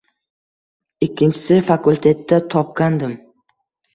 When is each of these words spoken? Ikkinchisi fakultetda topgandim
Ikkinchisi 1.07 1.59
fakultetda 1.67 2.39
topgandim 2.53 3.13